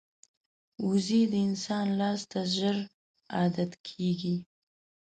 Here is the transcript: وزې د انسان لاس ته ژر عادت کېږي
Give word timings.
وزې 0.87 1.21
د 1.31 1.33
انسان 1.47 1.85
لاس 1.99 2.19
ته 2.31 2.39
ژر 2.55 2.77
عادت 3.35 3.71
کېږي 3.87 4.35